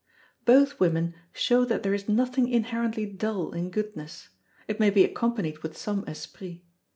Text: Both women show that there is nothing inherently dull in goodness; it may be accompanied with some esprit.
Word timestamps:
Both 0.45 0.79
women 0.79 1.13
show 1.31 1.63
that 1.63 1.83
there 1.83 1.93
is 1.93 2.09
nothing 2.09 2.47
inherently 2.47 3.05
dull 3.05 3.51
in 3.51 3.69
goodness; 3.69 4.29
it 4.67 4.79
may 4.79 4.89
be 4.89 5.03
accompanied 5.03 5.59
with 5.59 5.77
some 5.77 6.03
esprit. 6.07 6.63